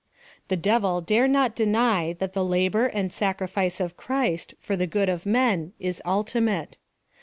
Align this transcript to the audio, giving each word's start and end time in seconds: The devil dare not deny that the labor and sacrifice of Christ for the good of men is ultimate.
The 0.47 0.57
devil 0.57 0.99
dare 0.99 1.27
not 1.27 1.55
deny 1.55 2.13
that 2.13 2.33
the 2.33 2.43
labor 2.43 2.87
and 2.87 3.13
sacrifice 3.13 3.79
of 3.79 3.97
Christ 3.97 4.55
for 4.59 4.75
the 4.75 4.87
good 4.87 5.09
of 5.09 5.27
men 5.27 5.73
is 5.79 6.01
ultimate. 6.03 6.79